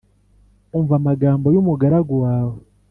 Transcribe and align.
umva 0.77 0.93
amagambo 1.01 1.47
y’umugaragu 1.55 2.13
wawe. 2.23 2.57